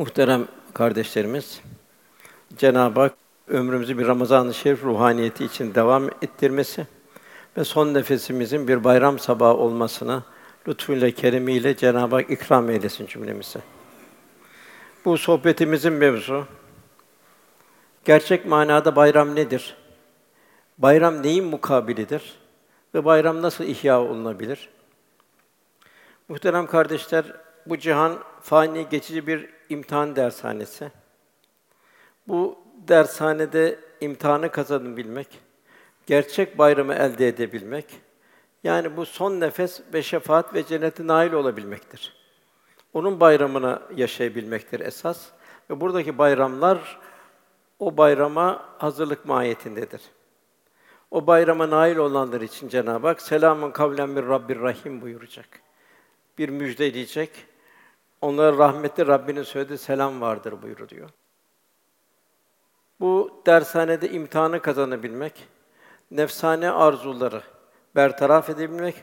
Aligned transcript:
Muhterem 0.00 0.48
kardeşlerimiz, 0.74 1.60
Cenab-ı 2.56 3.00
Hak 3.00 3.14
ömrümüzü 3.48 3.98
bir 3.98 4.06
Ramazan-ı 4.06 4.54
Şerif 4.54 4.84
ruhaniyeti 4.84 5.44
için 5.44 5.74
devam 5.74 6.08
ettirmesi 6.08 6.86
ve 7.56 7.64
son 7.64 7.94
nefesimizin 7.94 8.68
bir 8.68 8.84
bayram 8.84 9.18
sabahı 9.18 9.54
olmasına 9.54 10.22
lütfuyla 10.68 11.10
keremiyle 11.10 11.76
Cenab-ı 11.76 12.14
Hak 12.16 12.30
ikram 12.30 12.70
eylesin 12.70 13.06
cümlemize. 13.06 13.60
Bu 15.04 15.18
sohbetimizin 15.18 15.92
mevzu 15.92 16.46
gerçek 18.04 18.46
manada 18.46 18.96
bayram 18.96 19.34
nedir? 19.34 19.76
Bayram 20.78 21.22
neyin 21.22 21.44
mukabilidir? 21.44 22.38
Ve 22.94 23.04
bayram 23.04 23.42
nasıl 23.42 23.64
ihya 23.64 24.00
olunabilir? 24.00 24.68
Muhterem 26.28 26.66
kardeşler, 26.66 27.24
bu 27.66 27.78
cihan 27.78 28.18
fani 28.42 28.88
geçici 28.90 29.26
bir 29.26 29.59
imtihan 29.70 30.16
dershanesi. 30.16 30.90
Bu 32.28 32.58
dershanede 32.88 33.78
imtihanı 34.00 34.50
kazanabilmek, 34.50 35.28
gerçek 36.06 36.58
bayramı 36.58 36.94
elde 36.94 37.28
edebilmek, 37.28 38.00
yani 38.64 38.96
bu 38.96 39.06
son 39.06 39.40
nefes 39.40 39.80
ve 39.94 40.02
şefaat 40.02 40.54
ve 40.54 40.66
cennete 40.66 41.06
nail 41.06 41.32
olabilmektir. 41.32 42.16
Onun 42.92 43.20
bayramını 43.20 43.82
yaşayabilmektir 43.96 44.80
esas 44.80 45.28
ve 45.70 45.80
buradaki 45.80 46.18
bayramlar 46.18 47.00
o 47.78 47.96
bayrama 47.96 48.64
hazırlık 48.78 49.24
mahiyetindedir. 49.24 50.02
O 51.10 51.26
bayrama 51.26 51.70
nail 51.70 51.96
olanlar 51.96 52.40
için 52.40 52.68
Cenab-ı 52.68 53.06
Hak 53.06 53.22
selamun 53.22 53.70
kavlen 53.70 54.16
bir 54.16 54.26
Rabbir 54.26 54.60
Rahim 54.60 55.00
buyuracak. 55.00 55.48
Bir 56.38 56.48
müjde 56.48 56.94
diyecek. 56.94 57.30
Onlara 58.20 58.58
rahmetli 58.58 59.06
Rabbinin 59.06 59.42
söylediği 59.42 59.78
selam 59.78 60.20
vardır 60.20 60.62
buyuruyor. 60.62 61.10
Bu 63.00 63.42
dershanede 63.46 64.10
imtihanı 64.10 64.62
kazanabilmek, 64.62 65.48
nefsane 66.10 66.70
arzuları 66.70 67.42
bertaraf 67.96 68.50
edebilmek, 68.50 68.94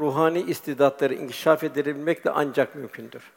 ruhani 0.00 0.40
istidatları 0.40 1.14
inkişaf 1.14 1.64
edebilmek 1.64 2.24
de 2.24 2.30
ancak 2.30 2.74
mümkündür. 2.74 3.32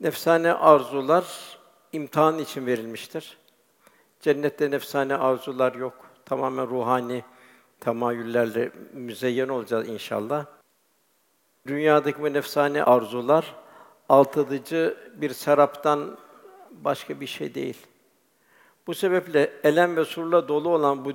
Nefsane 0.00 0.52
arzular 0.52 1.58
imtihan 1.92 2.38
için 2.38 2.66
verilmiştir. 2.66 3.38
Cennette 4.20 4.70
nefsane 4.70 5.16
arzular 5.16 5.74
yok. 5.74 5.94
Tamamen 6.24 6.66
ruhani 6.66 7.24
temayüllerle 7.80 8.72
müzeyyen 8.92 9.48
olacağız 9.48 9.88
inşallah. 9.88 10.57
Dünyadaki 11.66 12.22
bu 12.22 12.32
nefsane 12.32 12.84
arzular 12.84 13.54
altıdıcı 14.08 14.96
bir 15.14 15.30
seraptan 15.30 16.18
başka 16.70 17.20
bir 17.20 17.26
şey 17.26 17.54
değil. 17.54 17.86
Bu 18.86 18.94
sebeple 18.94 19.52
elem 19.64 19.96
ve 19.96 20.04
surla 20.04 20.48
dolu 20.48 20.68
olan 20.68 21.04
bu 21.04 21.12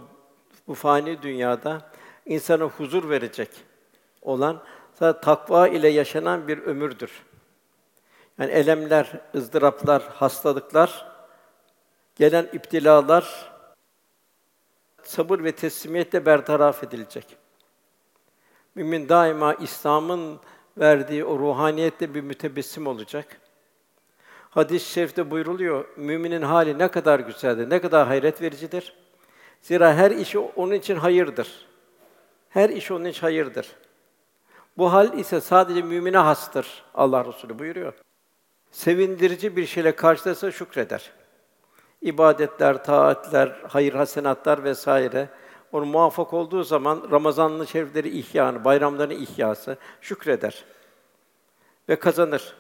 bu 0.68 0.74
fani 0.74 1.22
dünyada 1.22 1.92
insana 2.26 2.64
huzur 2.64 3.10
verecek 3.10 3.50
olan 4.22 4.64
sadece 4.94 5.22
takva 5.22 5.68
ile 5.68 5.88
yaşanan 5.88 6.48
bir 6.48 6.58
ömürdür. 6.58 7.12
Yani 8.40 8.52
elemler, 8.52 9.22
ızdıraplar, 9.36 10.02
hastalıklar, 10.02 11.14
gelen 12.16 12.50
iptilalar 12.54 13.52
sabır 15.04 15.44
ve 15.44 15.52
teslimiyetle 15.52 16.26
bertaraf 16.26 16.84
edilecek. 16.84 17.43
Mümin 18.76 19.10
daima 19.10 19.54
İslam'ın 19.54 20.40
verdiği 20.78 21.26
o 21.26 21.40
ruhaniyette 21.40 22.14
bir 22.14 22.22
mütebessim 22.22 22.88
olacak. 22.88 23.42
Hadis-i 24.50 24.90
şerifte 24.90 25.32
buyruluyor, 25.32 25.86
müminin 25.98 26.42
hali 26.42 26.80
ne 26.80 26.88
kadar 26.88 27.20
güzeldir, 27.20 27.70
ne 27.70 27.82
kadar 27.82 28.08
hayret 28.08 28.42
vericidir. 28.42 28.94
Zira 29.62 29.94
her 29.94 30.12
işi 30.12 30.40
onun 30.40 30.74
için 30.74 30.96
hayırdır. 30.96 31.68
Her 32.50 32.70
iş 32.70 32.92
onun 32.92 33.06
için 33.06 33.22
hayırdır. 33.22 33.68
Bu 34.78 34.94
hal 34.94 35.20
ise 35.20 35.42
sadece 35.42 35.82
mümine 35.82 36.18
hastır. 36.18 36.84
Allah 36.94 37.26
Resulü 37.26 37.60
buyuruyor. 37.60 37.94
Sevindirici 38.72 39.56
bir 39.56 39.66
şeyle 39.66 39.96
karşılaşsa 39.96 40.52
şükreder. 40.52 41.12
İbadetler, 42.02 42.84
taatler, 42.84 43.62
hayır 43.68 43.94
hasenatlar 43.94 44.64
vesaire 44.64 45.30
onu 45.74 45.86
muvaffak 45.86 46.34
olduğu 46.34 46.64
zaman 46.64 47.08
Ramazanlı 47.12 47.68
şerifleri 47.68 48.18
ihyanı, 48.18 48.66
bayramların 48.66 49.10
ihyası 49.10 49.78
şükreder 50.02 50.66
ve 51.90 51.96
kazanır. 51.96 52.56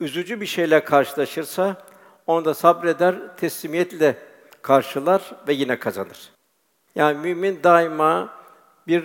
Üzücü 0.00 0.40
bir 0.40 0.46
şeyle 0.46 0.84
karşılaşırsa 0.84 1.86
onu 2.26 2.44
da 2.44 2.54
sabreder, 2.54 3.36
teslimiyetle 3.36 4.18
karşılar 4.62 5.32
ve 5.48 5.52
yine 5.52 5.78
kazanır. 5.78 6.30
Yani 6.94 7.18
mümin 7.18 7.62
daima 7.62 8.28
bir 8.86 9.04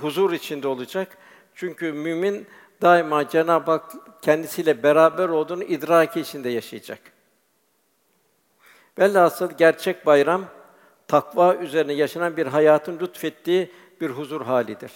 huzur 0.00 0.32
içinde 0.32 0.68
olacak. 0.68 1.18
Çünkü 1.54 1.92
mümin 1.92 2.46
daima 2.82 3.28
Cenab-ı 3.28 3.70
Hak 3.70 3.92
kendisiyle 4.22 4.82
beraber 4.82 5.28
olduğunu 5.28 5.64
idraki 5.64 6.20
içinde 6.20 6.48
yaşayacak. 6.48 7.00
Velhasıl 8.98 9.50
gerçek 9.52 10.06
bayram 10.06 10.44
takva 11.10 11.54
üzerine 11.54 11.92
yaşanan 11.92 12.36
bir 12.36 12.46
hayatın 12.46 12.98
lütfettiği 12.98 13.70
bir 14.00 14.10
huzur 14.10 14.40
halidir. 14.40 14.92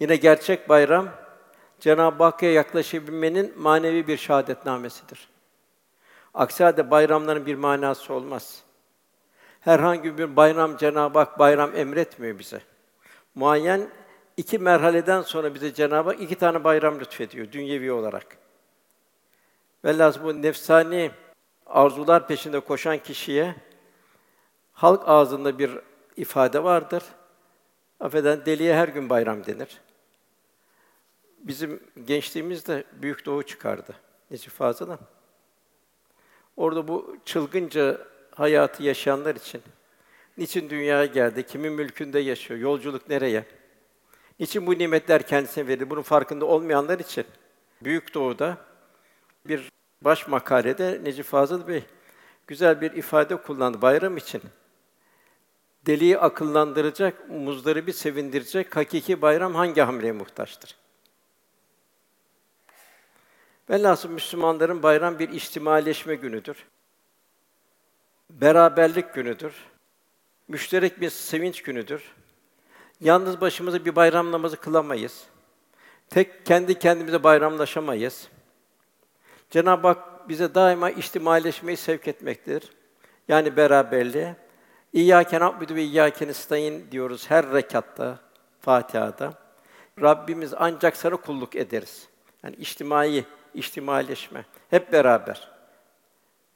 Yine 0.00 0.16
gerçek 0.16 0.68
bayram 0.68 1.08
Cenab-ı 1.80 2.24
Hakk'a 2.24 2.46
yaklaşabilmenin 2.46 3.58
manevi 3.58 4.06
bir 4.06 4.16
şahadetnamesidir. 4.16 5.28
Aksi 6.34 6.64
halde 6.64 6.90
bayramların 6.90 7.46
bir 7.46 7.54
manası 7.54 8.14
olmaz. 8.14 8.62
Herhangi 9.60 10.18
bir 10.18 10.36
bayram 10.36 10.76
Cenab-ı 10.76 11.18
Hak 11.18 11.38
bayram 11.38 11.76
emretmiyor 11.76 12.38
bize. 12.38 12.60
Muayyen 13.34 13.88
iki 14.36 14.58
merhaleden 14.58 15.22
sonra 15.22 15.54
bize 15.54 15.74
Cenab-ı 15.74 16.10
Hak 16.10 16.20
iki 16.20 16.34
tane 16.34 16.64
bayram 16.64 17.00
lütfediyor 17.00 17.52
dünyevi 17.52 17.92
olarak. 17.92 18.26
Velhâsıl 19.84 20.24
bu 20.24 20.42
nefsani 20.42 21.10
arzular 21.66 22.26
peşinde 22.26 22.60
koşan 22.60 22.98
kişiye 22.98 23.54
halk 24.72 25.02
ağzında 25.06 25.58
bir 25.58 25.70
ifade 26.16 26.64
vardır. 26.64 27.02
Affeden 28.00 28.46
deliye 28.46 28.74
her 28.74 28.88
gün 28.88 29.10
bayram 29.10 29.46
denir. 29.46 29.80
Bizim 31.38 31.82
gençliğimizde 32.04 32.84
Büyük 32.92 33.26
Doğu 33.26 33.42
çıkardı. 33.42 33.94
Necip 34.30 34.52
Fazıl'ın. 34.52 34.98
Orada 36.56 36.88
bu 36.88 37.16
çılgınca 37.24 37.98
hayatı 38.34 38.82
yaşayanlar 38.82 39.36
için 39.36 39.62
niçin 40.38 40.70
dünyaya 40.70 41.06
geldi, 41.06 41.46
kimin 41.46 41.72
mülkünde 41.72 42.18
yaşıyor, 42.18 42.60
yolculuk 42.60 43.08
nereye? 43.08 43.44
Niçin 44.40 44.66
bu 44.66 44.78
nimetler 44.78 45.22
kendisine 45.26 45.66
verildi? 45.68 45.90
Bunun 45.90 46.02
farkında 46.02 46.44
olmayanlar 46.44 46.98
için 46.98 47.24
Büyük 47.82 48.14
Doğu'da 48.14 48.56
bir 49.46 49.68
baş 50.02 50.28
makalede 50.28 51.00
Necip 51.04 51.26
Fazıl 51.26 51.68
Bey 51.68 51.84
güzel 52.46 52.80
bir 52.80 52.92
ifade 52.92 53.36
kullandı 53.36 53.82
bayram 53.82 54.16
için. 54.16 54.42
Deliyi 55.86 56.18
akıllandıracak, 56.18 57.30
muzları 57.30 57.86
bir 57.86 57.92
sevindirecek 57.92 58.76
hakiki 58.76 59.22
bayram 59.22 59.54
hangi 59.54 59.80
hamleye 59.80 60.12
muhtaçtır? 60.12 60.76
Velhasıl 63.70 64.08
Müslümanların 64.08 64.82
bayram 64.82 65.18
bir 65.18 65.28
içtimaileşme 65.28 66.14
günüdür. 66.14 66.66
Beraberlik 68.30 69.14
günüdür. 69.14 69.54
Müşterek 70.48 71.00
bir 71.00 71.10
sevinç 71.10 71.62
günüdür. 71.62 72.02
Yalnız 73.00 73.40
başımıza 73.40 73.84
bir 73.84 73.96
bayram 73.96 74.32
namazı 74.32 74.56
kılamayız. 74.56 75.24
Tek 76.10 76.46
kendi 76.46 76.78
kendimize 76.78 77.22
bayramlaşamayız. 77.22 78.28
Cenab-ı 79.50 79.86
Hak 79.88 80.28
bize 80.28 80.54
daima 80.54 80.90
içtimaileşmeyi 80.90 81.76
sevk 81.76 82.08
etmektedir. 82.08 82.70
Yani 83.28 83.56
beraberliğe. 83.56 84.36
İyyâke 84.92 85.40
na'budu 85.40 85.74
ve 85.74 85.82
iyyâke 85.82 86.26
nestaîn 86.26 86.90
diyoruz 86.90 87.30
her 87.30 87.52
rekatta, 87.52 88.18
Fatiha'da. 88.60 89.34
Rabbimiz 90.00 90.54
ancak 90.56 90.96
sana 90.96 91.16
kulluk 91.16 91.56
ederiz. 91.56 92.08
Yani 92.42 92.56
içtimai 92.56 93.24
içtimaileşme. 93.54 94.44
Hep 94.70 94.92
beraber. 94.92 95.50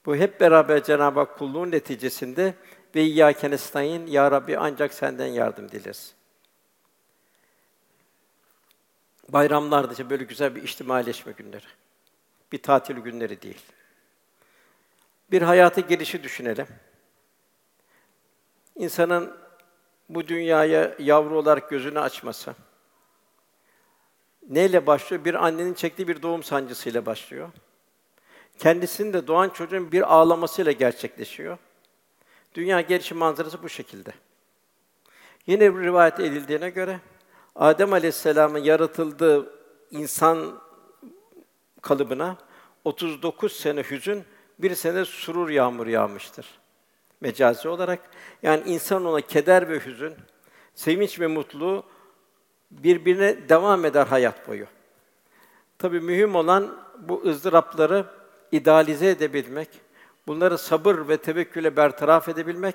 Bu 0.06 0.16
hep 0.16 0.40
beraber 0.40 0.82
Cenab-ı 0.82 1.20
Hak 1.20 1.38
kulluğun 1.38 1.70
neticesinde 1.70 2.54
ve 2.94 3.02
iyyâke 3.02 3.50
nestaîn 3.50 4.06
ya 4.06 4.30
Rabbi 4.30 4.58
ancak 4.58 4.94
senden 4.94 5.26
yardım 5.26 5.70
dileriz. 5.70 6.14
Bayramlar 9.28 9.88
da 9.88 9.92
işte 9.92 10.10
böyle 10.10 10.24
güzel 10.24 10.54
bir 10.54 10.62
içtimaileşme 10.62 11.32
günleri. 11.32 11.64
Bir 12.52 12.62
tatil 12.62 12.96
günleri 12.96 13.42
değil. 13.42 13.62
Bir 15.30 15.42
hayata 15.42 15.80
gelişi 15.80 16.22
düşünelim. 16.22 16.66
İnsanın 18.76 19.36
bu 20.08 20.28
dünyaya 20.28 20.94
yavru 20.98 21.38
olarak 21.38 21.70
gözünü 21.70 22.00
açması, 22.00 22.54
neyle 24.48 24.86
başlıyor? 24.86 25.24
Bir 25.24 25.46
annenin 25.46 25.74
çektiği 25.74 26.08
bir 26.08 26.22
doğum 26.22 26.42
sancısıyla 26.42 27.06
başlıyor. 27.06 27.48
Kendisinin 28.58 29.12
de 29.12 29.26
doğan 29.26 29.48
çocuğun 29.48 29.92
bir 29.92 30.14
ağlamasıyla 30.14 30.72
gerçekleşiyor. 30.72 31.58
Dünya 32.54 32.80
gelişim 32.80 33.18
manzarası 33.18 33.62
bu 33.62 33.68
şekilde. 33.68 34.12
Yine 35.46 35.74
bir 35.74 35.82
rivayet 35.82 36.20
edildiğine 36.20 36.70
göre 36.70 37.00
Adem 37.54 37.92
Aleyhisselam'ın 37.92 38.58
yaratıldığı 38.58 39.52
insan 39.90 40.60
kalıbına 41.82 42.36
39 42.84 43.52
sene 43.52 43.82
hüzün, 43.82 44.24
bir 44.58 44.74
sene 44.74 45.04
surur 45.04 45.48
yağmur 45.48 45.86
yağmıştır. 45.86 46.46
Mecazi 47.20 47.68
olarak 47.68 48.00
yani 48.42 48.62
insan 48.66 49.04
ona 49.04 49.20
keder 49.20 49.68
ve 49.68 49.80
hüzün, 49.86 50.14
sevinç 50.74 51.20
ve 51.20 51.26
mutluluğu 51.26 51.84
birbirine 52.70 53.48
devam 53.48 53.84
eder 53.84 54.06
hayat 54.06 54.48
boyu. 54.48 54.66
Tabii 55.78 56.00
mühim 56.00 56.34
olan 56.34 56.76
bu 56.98 57.22
ızdırapları 57.26 58.06
idealize 58.52 59.08
edebilmek, 59.08 59.68
bunları 60.26 60.58
sabır 60.58 61.08
ve 61.08 61.16
tevekküle 61.16 61.76
bertaraf 61.76 62.28
edebilmek, 62.28 62.74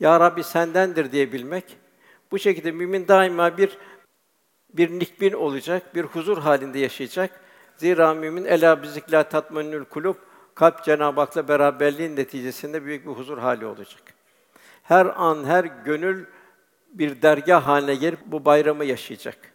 Ya 0.00 0.20
Rabbi 0.20 0.44
sendendir 0.44 1.12
diyebilmek. 1.12 1.64
Bu 2.30 2.38
şekilde 2.38 2.70
mümin 2.70 3.08
daima 3.08 3.58
bir 3.58 3.78
bir 4.74 4.90
nikbin 4.90 5.32
olacak, 5.32 5.94
bir 5.94 6.04
huzur 6.04 6.38
halinde 6.38 6.78
yaşayacak. 6.78 7.40
Zira 7.76 8.14
mümin 8.14 8.44
ela 8.44 8.82
bizikla 8.82 9.22
tatmenül 9.22 9.84
kulub 9.84 10.14
kalp 10.56 10.84
Cenab-ı 10.84 11.20
Hak'la 11.20 11.48
beraberliğin 11.48 12.16
neticesinde 12.16 12.84
büyük 12.84 13.06
bir 13.06 13.10
huzur 13.10 13.38
hali 13.38 13.66
olacak. 13.66 14.02
Her 14.82 15.06
an, 15.06 15.44
her 15.44 15.64
gönül 15.64 16.26
bir 16.92 17.22
dergah 17.22 17.66
haline 17.66 17.94
gelip 17.94 18.18
bu 18.26 18.44
bayramı 18.44 18.84
yaşayacak. 18.84 19.52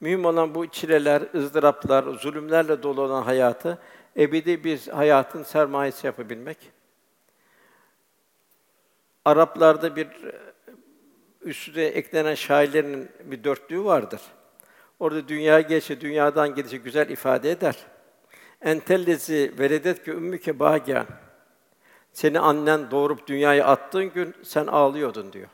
Mühim 0.00 0.24
olan 0.24 0.54
bu 0.54 0.66
çileler, 0.66 1.22
ızdıraplar, 1.34 2.04
zulümlerle 2.04 2.82
dolu 2.82 3.02
olan 3.02 3.22
hayatı 3.22 3.78
ebedi 4.16 4.64
bir 4.64 4.88
hayatın 4.88 5.42
sermayesi 5.42 6.06
yapabilmek. 6.06 6.58
Araplarda 9.24 9.96
bir 9.96 10.08
üstüne 11.40 11.84
eklenen 11.84 12.34
şairlerin 12.34 13.10
bir 13.24 13.44
dörtlüğü 13.44 13.84
vardır. 13.84 14.20
Orada 15.04 15.28
dünya 15.28 15.60
geçe, 15.60 16.00
dünyadan 16.00 16.54
gidişi 16.54 16.78
güzel 16.78 17.08
ifade 17.08 17.50
eder. 17.50 17.76
Entellezi 18.60 19.54
veredet 19.58 20.04
ki 20.04 20.10
ümmüke 20.10 20.58
bâgâ. 20.58 21.06
Seni 22.12 22.40
annen 22.40 22.90
doğurup 22.90 23.26
dünyaya 23.26 23.66
attığın 23.66 24.12
gün 24.12 24.34
sen 24.42 24.66
ağlıyordun 24.66 25.32
diyor. 25.32 25.48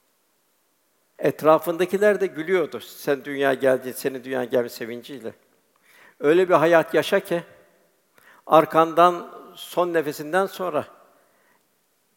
Etrafındakiler 1.19 2.21
de 2.21 2.27
gülüyordu. 2.27 2.81
Sen 2.81 3.25
dünya 3.25 3.55
geldi, 3.55 3.93
senin 3.93 4.25
dünya 4.25 4.45
gelme 4.45 4.69
sevinciyle. 4.69 5.33
Öyle 6.21 6.49
bir 6.49 6.55
hayat 6.55 6.95
yaşa 6.95 7.21
ki 7.21 7.43
arkandan 8.47 9.31
son 9.55 9.95
nefesinden 9.95 10.47
sonra 10.47 10.85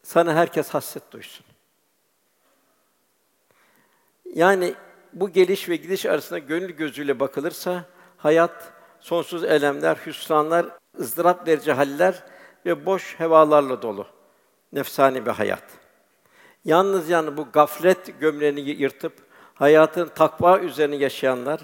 sana 0.04 0.36
herkes 0.36 0.70
hasret 0.70 1.12
duysun. 1.12 1.46
Yani 4.34 4.76
bu 5.14 5.30
geliş 5.30 5.70
ve 5.70 5.76
gidiş 5.76 6.06
arasında 6.06 6.40
gönül 6.40 6.70
gözüyle 6.70 7.20
bakılırsa 7.20 7.86
hayat 8.18 8.74
sonsuz 9.00 9.44
elemler, 9.44 9.98
hüsranlar, 10.06 10.66
ızdırap 11.00 11.48
verici 11.48 11.72
haller 11.72 12.24
ve 12.66 12.86
boş 12.86 13.20
hevalarla 13.20 13.82
dolu. 13.82 14.08
Nefsani 14.74 15.26
bir 15.26 15.32
hayat. 15.32 15.64
Yalnız 16.66 17.10
yani 17.10 17.38
bu 17.38 17.52
gaflet 17.52 18.20
gömleğini 18.20 18.60
yırtıp 18.60 19.14
hayatın 19.54 20.08
takva 20.08 20.60
üzerine 20.60 20.96
yaşayanlar, 20.96 21.62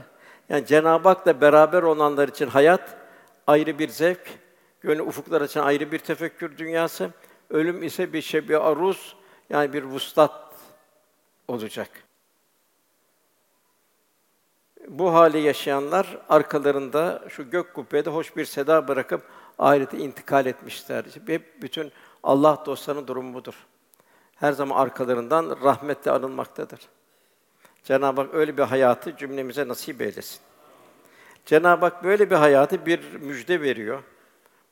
yani 0.50 0.66
Cenab-ı 0.66 1.10
Hak'la 1.10 1.42
beraber 1.42 1.84
olanlar 1.84 2.28
için 2.28 2.48
hayat 2.48 2.98
ayrı 3.48 3.80
bir 3.80 3.90
zevk, 3.90 4.40
gönül 4.82 5.00
ufuklar 5.00 5.42
için 5.42 5.60
ayrı 5.60 5.92
bir 5.92 6.00
tefekkür 6.00 6.58
dünyası, 6.58 7.10
ölüm 7.50 7.84
ise 7.84 8.14
bir 8.14 8.22
şebi 8.22 8.58
aruz 8.58 9.16
yani 9.50 9.74
bir 9.74 9.84
vuslat 9.84 10.54
olacak. 11.48 11.90
Bu 14.90 15.14
hali 15.14 15.40
yaşayanlar 15.40 16.18
arkalarında 16.30 17.22
şu 17.30 17.50
gök 17.50 17.74
kubbede 17.74 18.10
hoş 18.10 18.38
bir 18.38 18.46
seda 18.46 18.88
bırakıp 18.88 19.22
ahirete 19.60 19.98
intikal 19.98 20.46
etmişler. 20.46 21.06
Hep 21.28 21.62
bütün 21.62 21.92
Allah 22.24 22.64
dostlarının 22.66 23.08
durumu 23.08 23.34
budur. 23.34 23.54
Her 24.36 24.52
zaman 24.52 24.76
arkalarından 24.76 25.58
rahmetle 25.64 26.12
anılmaktadır. 26.12 26.80
Cenab-ı 27.84 28.22
Hak 28.22 28.34
öyle 28.34 28.58
bir 28.58 28.64
hayatı 28.64 29.18
cümlemize 29.18 29.68
nasip 29.68 30.02
eylesin. 30.02 30.40
Cenab-ı 31.46 31.86
Hak 31.86 32.04
böyle 32.04 32.30
bir 32.30 32.36
hayatı 32.36 32.86
bir 32.86 33.14
müjde 33.14 33.62
veriyor. 33.62 34.04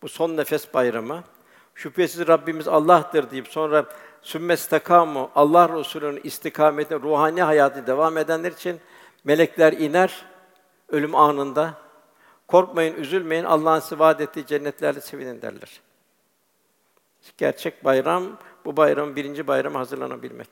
Bu 0.02 0.10
son 0.10 0.38
nefes 0.38 0.74
bayramı. 0.74 1.24
Şüphesiz 1.76 2.28
Rabbimiz 2.28 2.68
Allah'tır 2.68 3.32
deyip 3.32 3.48
sonra 3.48 3.86
sümmestakamu 4.22 5.32
Allah 5.36 5.80
Resulü'nün 5.80 6.22
istikametine 6.24 7.00
ruhani 7.00 7.42
hayatı 7.42 7.88
devam 7.88 8.18
edenler 8.18 8.52
için 8.52 8.80
melekler 9.24 9.74
iner 9.74 10.26
ölüm 10.90 11.16
anında. 11.16 11.74
Korkmayın, 12.48 12.96
üzülmeyin. 12.96 13.44
Allah'ın 13.44 13.80
size 13.80 14.00
vaad 14.00 14.20
ettiği 14.20 14.46
cennetlerle 14.46 15.02
sevinin 15.02 15.42
derler. 15.42 15.82
Gerçek 17.38 17.86
bayram 17.86 18.38
bu 18.66 18.78
bayramın 18.78 19.16
birinci 19.16 19.48
bayramı 19.48 19.78
hazırlanabilmek. 19.78 20.50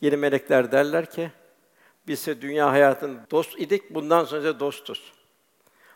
Yeni 0.00 0.16
melekler 0.16 0.72
derler 0.72 1.10
ki 1.10 1.30
biz 2.06 2.20
ise 2.20 2.42
dünya 2.42 2.72
hayatın 2.72 3.20
dost 3.30 3.60
idik, 3.60 3.94
bundan 3.94 4.24
sonra 4.24 4.60
dostuz. 4.60 5.12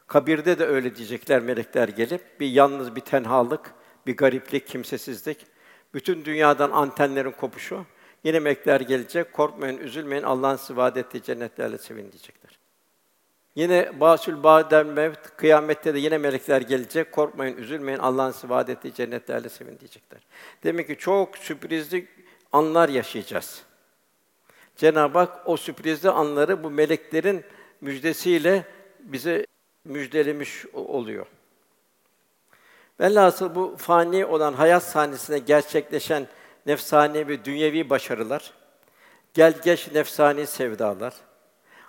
Kabirde 0.06 0.58
de 0.58 0.66
öyle 0.66 0.96
diyecekler 0.96 1.42
melekler 1.42 1.88
gelip 1.88 2.40
bir 2.40 2.46
yalnız 2.46 2.96
bir 2.96 3.00
tenhalık, 3.00 3.74
bir 4.06 4.16
gariplik, 4.16 4.66
kimsesizlik, 4.66 5.46
bütün 5.94 6.24
dünyadan 6.24 6.70
antenlerin 6.70 7.30
kopuşu. 7.30 7.86
Yine 8.24 8.38
melekler 8.38 8.80
gelecek, 8.80 9.32
korkmayın, 9.32 9.78
üzülmeyin, 9.78 10.22
Allah'ın 10.22 10.56
size 10.56 10.76
vaad 10.76 10.96
ettiği 10.96 11.22
cennetlerle 11.22 11.78
sevin 11.78 12.12
diyecekler. 12.12 12.58
Yine 13.54 14.00
basül 14.00 14.42
ba'den 14.42 14.86
mevt, 14.86 15.36
kıyamette 15.36 15.94
de 15.94 15.98
yine 15.98 16.18
melekler 16.18 16.60
gelecek, 16.60 17.12
korkmayın, 17.12 17.56
üzülmeyin, 17.56 17.98
Allah'ın 17.98 18.30
size 18.30 18.48
vaad 18.48 18.68
ettiği 18.68 18.94
cennetlerle 18.94 19.48
sevin 19.48 19.78
diyecekler. 19.78 20.20
Demek 20.64 20.86
ki 20.86 20.96
çok 20.96 21.38
sürprizli 21.38 22.08
anlar 22.52 22.88
yaşayacağız. 22.88 23.62
Cenab-ı 24.76 25.18
Hak 25.18 25.48
o 25.48 25.56
sürprizli 25.56 26.10
anları 26.10 26.64
bu 26.64 26.70
meleklerin 26.70 27.44
müjdesiyle 27.80 28.64
bize 29.00 29.46
müjdelemiş 29.84 30.66
oluyor. 30.72 31.26
Velhasıl 33.00 33.54
bu 33.54 33.76
fani 33.78 34.26
olan 34.26 34.52
hayat 34.52 34.82
sahnesinde 34.82 35.38
gerçekleşen 35.38 36.26
nefsani 36.66 37.28
ve 37.28 37.44
dünyevi 37.44 37.90
başarılar, 37.90 38.52
gel 39.34 39.54
geç 39.64 39.92
nefsani 39.92 40.46
sevdalar, 40.46 41.14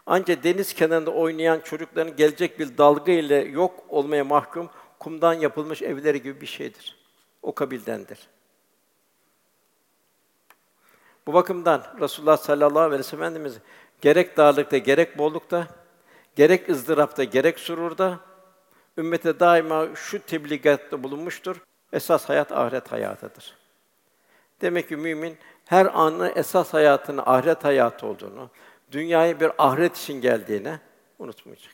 ancak 0.06 0.44
deniz 0.44 0.74
kenarında 0.74 1.12
oynayan 1.12 1.60
çocukların 1.60 2.16
gelecek 2.16 2.60
bir 2.60 2.78
dalga 2.78 3.12
ile 3.12 3.36
yok 3.36 3.84
olmaya 3.90 4.24
mahkum 4.24 4.70
kumdan 5.00 5.34
yapılmış 5.34 5.82
evleri 5.82 6.22
gibi 6.22 6.42
bir 6.42 6.46
şeydir. 6.46 6.98
O 7.42 7.56
kabildendir. 7.56 8.20
Bu 11.28 11.34
bakımdan 11.34 11.84
Resulullah 12.00 12.38
sallallahu 12.38 12.80
aleyhi 12.80 13.00
ve 13.00 13.04
sellem 13.04 13.24
Efendimiz 13.24 13.58
gerek 14.02 14.38
darlıkta 14.38 14.78
gerek 14.78 15.18
bollukta, 15.18 15.68
gerek 16.36 16.70
ızdırapta 16.70 17.24
gerek 17.24 17.60
sururda 17.60 18.20
ümmete 18.98 19.40
daima 19.40 19.88
şu 19.96 20.20
tebligatta 20.20 21.04
bulunmuştur. 21.04 21.62
Esas 21.94 22.30
hayat 22.30 22.52
ahiret 22.52 22.92
hayatıdır. 22.92 23.63
Demek 24.64 24.90
ki 24.90 24.96
mümin 24.96 25.38
her 25.66 25.86
anı 25.86 26.32
esas 26.36 26.74
hayatını 26.74 27.26
ahiret 27.26 27.64
hayatı 27.64 28.08
olduğunu, 28.08 28.50
dünyaya 28.92 29.40
bir 29.40 29.52
ahiret 29.58 29.98
için 29.98 30.22
geldiğini 30.22 30.80
unutmayacak. 31.20 31.74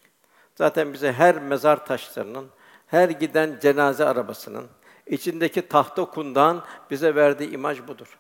Zaten 0.56 0.94
bize 0.94 1.12
her 1.12 1.42
mezar 1.42 1.86
taşlarının, 1.86 2.48
her 2.88 3.10
giden 3.10 3.58
cenaze 3.62 4.06
arabasının, 4.06 4.68
içindeki 5.08 5.68
tahta 5.68 6.06
kundan 6.06 6.64
bize 6.92 7.16
verdiği 7.16 7.52
imaj 7.52 7.88
budur. 7.88 8.20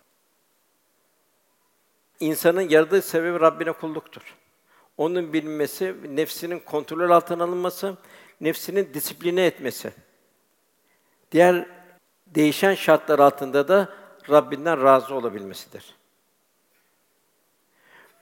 İnsanın 2.19 2.61
yaradığı 2.61 3.01
sebebi 3.01 3.39
Rabbine 3.39 3.71
kulluktur. 3.71 4.35
Onun 4.97 5.33
bilinmesi, 5.33 5.95
nefsinin 6.09 6.59
kontrol 6.59 7.09
altına 7.09 7.43
alınması, 7.43 7.97
nefsinin 8.41 8.93
disipline 8.93 9.45
etmesi. 9.45 9.93
Diğer 11.31 11.65
değişen 12.27 12.75
şartlar 12.75 13.19
altında 13.19 13.67
da 13.67 13.98
Rabbinden 14.29 14.83
razı 14.83 15.15
olabilmesidir. 15.15 15.95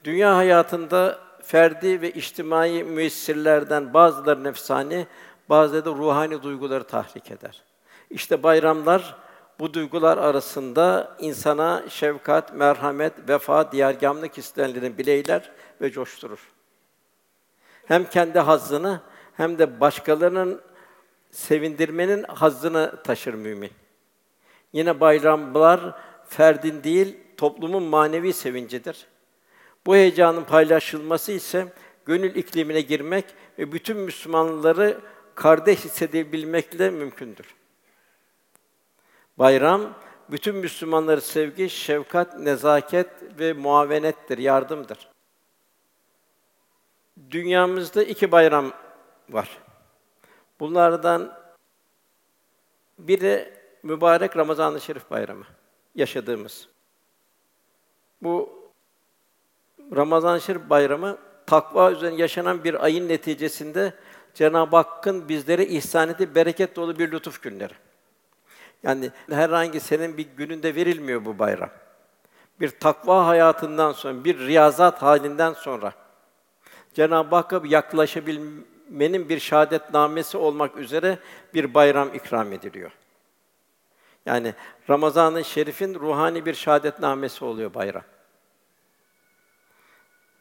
Dünya 0.04 0.36
hayatında 0.36 1.20
ferdi 1.44 2.02
ve 2.02 2.12
içtimai 2.12 2.84
müessirlerden 2.84 3.94
bazıları 3.94 4.44
nefsani, 4.44 5.08
bazıları 5.50 5.86
da 5.86 5.92
ruhani 5.92 6.44
duyguları 6.44 6.84
tahrik 6.84 7.32
eder. 7.32 7.64
İşte 8.10 8.44
bayramlar 8.44 9.16
bu 9.60 9.74
duygular 9.74 10.18
arasında 10.18 11.16
insana 11.20 11.84
şefkat, 11.90 12.54
merhamet, 12.54 13.30
vefa, 13.30 13.72
diyargâmlık 13.72 14.38
isteyenlerin 14.38 14.98
bileyler 14.98 15.52
ve 15.82 15.92
coşturur. 15.92 16.40
Hem 17.86 18.10
kendi 18.10 18.40
hazzını 18.40 19.02
hem 19.38 19.60
de 19.60 19.80
başkalarının 19.80 20.62
sevindirmenin 21.32 22.24
hazzını 22.24 23.04
taşır 23.04 23.34
mümin. 23.34 23.72
Yine 24.74 25.00
bayramlar 25.00 25.96
ferdin 26.30 26.84
değil, 26.84 27.18
toplumun 27.38 27.84
manevi 27.84 28.34
sevincidir. 28.34 29.08
Bu 29.86 29.96
heyecanın 29.96 30.44
paylaşılması 30.44 31.32
ise 31.32 31.74
gönül 32.06 32.36
iklimine 32.36 32.82
girmek 32.82 33.26
ve 33.60 33.72
bütün 33.72 33.98
Müslümanları 33.98 35.02
kardeş 35.36 35.86
hissedebilmekle 35.86 36.90
mümkündür. 36.90 37.56
Bayram 39.38 39.94
bütün 40.32 40.56
Müslümanları 40.56 41.22
sevgi, 41.22 41.70
şefkat, 41.70 42.40
nezaket 42.40 43.10
ve 43.40 43.54
muavenettir, 43.54 44.38
yardımdır. 44.38 45.10
Dünyamızda 47.32 48.04
iki 48.04 48.32
bayram 48.32 48.72
var. 49.30 49.58
Bunlardan 50.60 51.38
biri 53.00 53.57
mübarek 53.88 54.38
Ramazan-ı 54.38 54.82
Şerif 54.82 55.12
bayramı 55.12 55.46
yaşadığımız. 55.96 56.68
Bu 58.22 58.50
Ramazan-ı 59.96 60.42
Şerif 60.42 60.70
bayramı 60.70 61.18
takva 61.46 61.92
üzerine 61.92 62.22
yaşanan 62.22 62.64
bir 62.64 62.84
ayın 62.84 63.10
neticesinde 63.10 63.94
Cenab-ı 64.34 64.76
Hakk'ın 64.76 65.30
bizlere 65.30 65.66
ihsan 65.66 66.10
ettiği 66.10 66.36
bereket 66.36 66.76
dolu 66.76 67.00
bir 67.00 67.12
lütuf 67.12 67.42
günleri. 67.42 67.74
Yani 68.84 69.12
herhangi 69.30 69.80
senin 69.80 70.18
bir 70.18 70.28
gününde 70.38 70.76
verilmiyor 70.76 71.26
bu 71.26 71.40
bayram. 71.40 71.70
Bir 72.60 72.70
takva 72.70 73.28
hayatından 73.28 73.92
sonra, 73.92 74.24
bir 74.24 74.40
riyazat 74.40 75.02
halinden 75.02 75.54
sonra 75.54 75.94
Cenab-ı 76.94 77.36
Hakk'a 77.36 77.62
yaklaşabilmenin 77.66 79.30
bir 79.30 79.40
şahadet 79.40 79.94
namesi 79.94 80.38
olmak 80.38 80.78
üzere 80.78 81.20
bir 81.54 81.74
bayram 81.74 82.16
ikram 82.16 82.54
ediliyor. 82.54 82.92
Yani 84.28 84.54
Ramazan-ı 84.90 85.44
Şerif'in 85.44 85.96
ruhani 85.96 86.46
bir 86.46 86.54
şahadet 86.54 87.00
namesi 87.00 87.46
oluyor 87.46 87.74
bayram. 87.74 88.04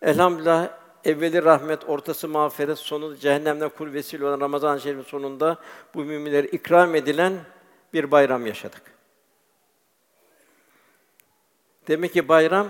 Elhamdülillah 0.02 0.68
evveli 1.04 1.42
rahmet, 1.44 1.88
ortası 1.88 2.28
mağfiret, 2.28 2.78
sonu 2.78 3.16
cehennemden 3.16 3.68
kul 3.68 3.92
vesile 3.92 4.26
olan 4.26 4.40
Ramazan-ı 4.40 4.80
Şerif'in 4.80 5.02
sonunda 5.02 5.58
bu 5.94 6.04
müminlere 6.04 6.46
ikram 6.46 6.94
edilen 6.94 7.32
bir 7.92 8.10
bayram 8.10 8.46
yaşadık. 8.46 8.82
Demek 11.88 12.12
ki 12.12 12.28
bayram 12.28 12.68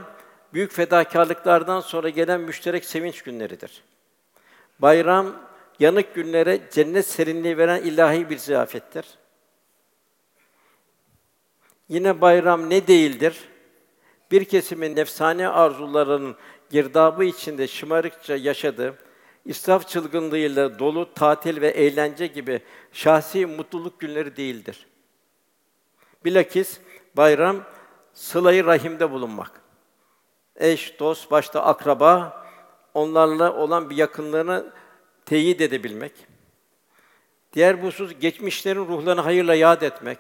büyük 0.55 0.73
fedakarlıklardan 0.73 1.81
sonra 1.81 2.09
gelen 2.09 2.41
müşterek 2.41 2.85
sevinç 2.85 3.23
günleridir. 3.23 3.83
Bayram 4.79 5.37
yanık 5.79 6.15
günlere 6.15 6.61
cennet 6.71 7.07
serinliği 7.07 7.59
veren 7.59 7.83
ilahi 7.83 8.31
bir 8.31 8.39
ziyafettir. 8.39 9.07
Yine 11.89 12.21
bayram 12.21 12.71
ne 12.71 12.87
değildir? 12.87 13.41
Bir 14.31 14.45
kesimin 14.45 14.97
nefsane 14.97 15.49
arzularının 15.49 16.37
girdabı 16.71 17.25
içinde 17.25 17.69
şımarıkça 17.69 18.37
yaşadığı, 18.37 18.99
israf 19.45 19.89
çılgınlığıyla 19.89 20.79
dolu 20.79 21.15
tatil 21.15 21.61
ve 21.61 21.69
eğlence 21.69 22.27
gibi 22.27 22.61
şahsi 22.93 23.47
mutluluk 23.47 24.01
günleri 24.01 24.37
değildir. 24.37 24.87
Bilakis 26.25 26.81
bayram 27.17 27.57
sılayı 28.15 28.65
rahimde 28.65 29.11
bulunmak. 29.11 29.61
Eş, 30.57 31.01
dost, 31.01 31.31
başta 31.31 31.65
akraba 31.65 32.45
onlarla 32.95 33.53
olan 33.53 33.91
bir 33.91 33.97
yakınlığını 33.97 34.73
teyit 35.25 35.61
edebilmek. 35.61 36.13
Diğer 37.53 37.83
bu 37.83 37.87
husus 37.87 38.13
geçmişlerin 38.21 38.87
ruhlarını 38.87 39.21
hayırla 39.21 39.55
yad 39.55 39.83
etmek. 39.83 40.19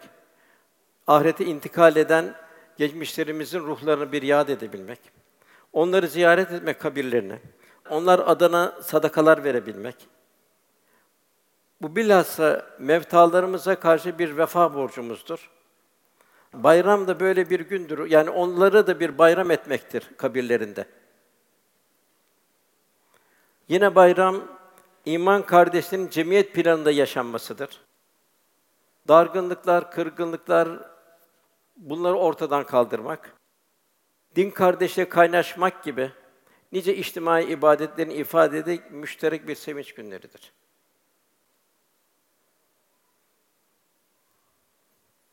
Ahirete 1.06 1.44
intikal 1.44 1.96
eden 1.96 2.34
geçmişlerimizin 2.76 3.60
ruhlarını 3.60 4.12
bir 4.12 4.22
yad 4.22 4.48
edebilmek. 4.48 5.00
Onları 5.72 6.08
ziyaret 6.08 6.52
etmek 6.52 6.80
kabirlerini. 6.80 7.38
Onlar 7.90 8.22
adına 8.26 8.82
sadakalar 8.82 9.44
verebilmek. 9.44 10.08
Bu 11.82 11.96
bilhassa 11.96 12.66
mevtalarımıza 12.78 13.80
karşı 13.80 14.18
bir 14.18 14.36
vefa 14.36 14.74
borcumuzdur. 14.74 15.50
Bayram 16.54 17.08
da 17.08 17.20
böyle 17.20 17.50
bir 17.50 17.60
gündür. 17.60 18.10
Yani 18.10 18.30
onları 18.30 18.86
da 18.86 19.00
bir 19.00 19.18
bayram 19.18 19.50
etmektir 19.50 20.10
kabirlerinde. 20.16 20.84
Yine 23.68 23.94
bayram 23.94 24.42
iman 25.04 25.46
kardeşlerinin 25.46 26.08
cemiyet 26.08 26.54
planında 26.54 26.90
yaşanmasıdır. 26.90 27.80
Dargınlıklar, 29.08 29.90
kırgınlıklar 29.90 30.95
bunları 31.76 32.14
ortadan 32.14 32.66
kaldırmak. 32.66 33.36
Din 34.36 34.50
kardeşle 34.50 35.08
kaynaşmak 35.08 35.84
gibi 35.84 36.12
nice 36.72 36.96
içtimai 36.96 37.44
ibadetlerin 37.44 38.10
ifade 38.10 38.58
ederek 38.58 38.90
müşterek 38.90 39.48
bir 39.48 39.54
sevinç 39.54 39.94
günleridir. 39.94 40.52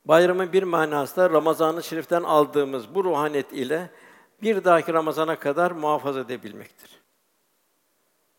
Bayramın 0.05 0.53
bir 0.53 0.63
manası 0.63 1.15
da 1.15 1.29
Ramazan-ı 1.29 1.83
Şerif'ten 1.83 2.23
aldığımız 2.23 2.95
bu 2.95 3.03
ruhaniyet 3.03 3.53
ile 3.53 3.89
bir 4.41 4.63
dahaki 4.63 4.93
Ramazana 4.93 5.39
kadar 5.39 5.71
muhafaza 5.71 6.19
edebilmektir. 6.19 7.03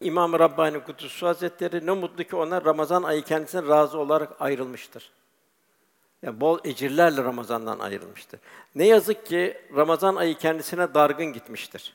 İmam 0.01 0.33
Rabbani 0.33 0.85
Kudüs'ü 0.85 1.27
Hazretleri 1.27 1.87
ne 1.87 1.91
mutlu 1.91 2.25
ki 2.25 2.37
onlar 2.37 2.65
Ramazan 2.65 3.03
ayı 3.03 3.23
kendisine 3.23 3.69
razı 3.69 3.99
olarak 3.99 4.43
ayrılmıştır. 4.43 5.13
Yani 6.25 6.41
bol 6.41 6.59
ecirlerle 6.65 7.25
Ramazan'dan 7.25 7.79
ayrılmıştır. 7.79 8.41
Ne 8.75 8.87
yazık 8.87 9.27
ki 9.27 9.61
Ramazan 9.77 10.17
ayı 10.17 10.39
kendisine 10.39 10.95
dargın 10.95 11.33
gitmiştir. 11.33 11.95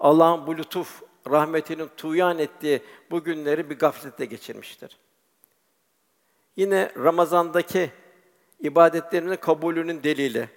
Allah'ın 0.00 0.46
bu 0.46 0.56
lütuf, 0.56 1.02
rahmetinin 1.30 1.90
tuyan 1.96 2.38
ettiği 2.38 2.82
bu 3.10 3.24
günleri 3.24 3.70
bir 3.70 3.78
gaflette 3.78 4.24
geçirmiştir. 4.24 4.98
Yine 6.56 6.92
Ramazan'daki 6.96 7.90
ibadetlerimizin 8.60 9.36
kabulünün 9.36 10.02
delili. 10.02 10.48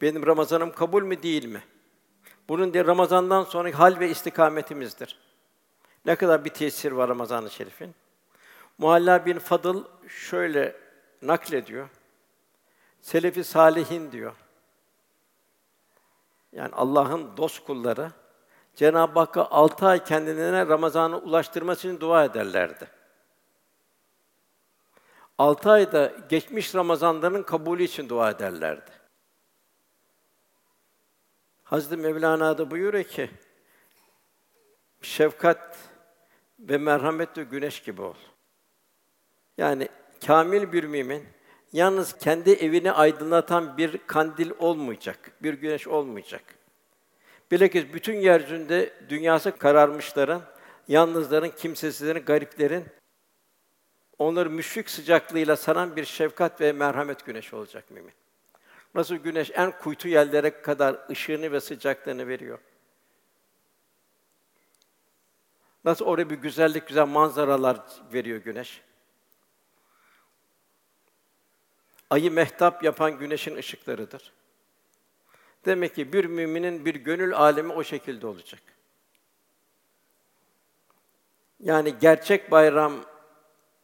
Benim 0.00 0.26
Ramazanım 0.26 0.72
kabul 0.72 1.02
mü 1.02 1.22
değil 1.22 1.44
mi? 1.44 1.62
Bunun 2.48 2.74
de 2.74 2.84
Ramazan'dan 2.84 3.44
sonra 3.44 3.78
hal 3.78 4.00
ve 4.00 4.10
istikametimizdir. 4.10 5.18
Ne 6.06 6.16
kadar 6.16 6.44
bir 6.44 6.50
tesir 6.50 6.92
var 6.92 7.08
Ramazan-ı 7.08 7.50
Şerif'in. 7.50 7.94
Muhalla 8.78 9.26
bin 9.26 9.38
Fadıl 9.38 9.84
şöyle 10.08 10.76
naklediyor. 11.22 11.88
Selefi 13.00 13.44
salihin 13.44 14.12
diyor. 14.12 14.36
Yani 16.52 16.74
Allah'ın 16.74 17.36
dost 17.36 17.64
kulları 17.64 18.12
Cenab-ı 18.74 19.18
Hakk'a 19.18 19.44
altı 19.44 19.86
ay 19.86 20.04
kendilerine 20.04 20.66
Ramazan'ı 20.66 21.18
ulaştırması 21.18 21.88
için 21.88 22.00
dua 22.00 22.24
ederlerdi. 22.24 22.90
Altı 25.38 25.70
ayda 25.70 26.12
geçmiş 26.28 26.74
Ramazanların 26.74 27.42
kabulü 27.42 27.82
için 27.82 28.08
dua 28.08 28.30
ederlerdi. 28.30 28.90
Hazreti 31.62 31.96
Mevlana 31.96 32.58
da 32.58 32.70
buyuruyor 32.70 33.04
ki, 33.04 33.30
şefkat 35.02 35.78
ve 36.58 36.78
merhamet 36.78 37.38
ve 37.38 37.42
güneş 37.42 37.82
gibi 37.82 38.02
ol. 38.02 38.14
Yani 39.58 39.88
kamil 40.26 40.72
bir 40.72 40.84
mümin 40.84 41.24
yalnız 41.72 42.18
kendi 42.18 42.50
evini 42.50 42.92
aydınlatan 42.92 43.78
bir 43.78 43.98
kandil 44.06 44.50
olmayacak, 44.58 45.32
bir 45.42 45.54
güneş 45.54 45.88
olmayacak. 45.88 46.42
Bilakis 47.50 47.84
bütün 47.92 48.14
yeryüzünde 48.14 48.92
dünyası 49.08 49.58
kararmışların, 49.58 50.42
yalnızların, 50.88 51.48
kimsesizlerin, 51.48 52.24
gariplerin 52.24 52.84
onları 54.18 54.50
müşfik 54.50 54.90
sıcaklığıyla 54.90 55.56
saran 55.56 55.96
bir 55.96 56.04
şefkat 56.04 56.60
ve 56.60 56.72
merhamet 56.72 57.26
güneşi 57.26 57.56
olacak 57.56 57.90
mümin. 57.90 58.12
Nasıl 58.94 59.14
güneş 59.16 59.50
en 59.54 59.78
kuytu 59.78 60.08
yerlere 60.08 60.62
kadar 60.62 61.10
ışığını 61.10 61.52
ve 61.52 61.60
sıcaklığını 61.60 62.28
veriyor. 62.28 62.58
Nasıl 65.84 66.04
oraya 66.04 66.30
bir 66.30 66.36
güzellik, 66.36 66.88
güzel 66.88 67.06
manzaralar 67.06 67.80
veriyor 68.12 68.38
güneş. 68.38 68.82
Ayı 72.12 72.30
mehtap 72.30 72.82
yapan 72.82 73.18
güneşin 73.18 73.56
ışıklarıdır. 73.56 74.32
Demek 75.64 75.94
ki 75.94 76.12
bir 76.12 76.24
müminin 76.24 76.84
bir 76.84 76.94
gönül 76.94 77.34
alemi 77.34 77.72
o 77.72 77.84
şekilde 77.84 78.26
olacak. 78.26 78.60
Yani 81.60 81.94
gerçek 82.00 82.50
bayram 82.50 82.92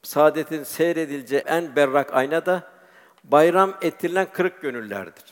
saadetin 0.03 0.65
seyredileceği 0.65 1.43
en 1.47 1.77
berrak 1.77 2.15
ayna 2.15 2.47
da 2.47 2.79
Bayram 3.25 3.75
ettirilen 3.83 4.33
kırık 4.33 4.63
gönüllerdir. 4.63 5.25